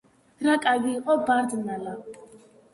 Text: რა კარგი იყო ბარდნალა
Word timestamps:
რა 0.47 0.55
კარგი 0.63 0.95
იყო 1.01 1.17
ბარდნალა 1.29 1.97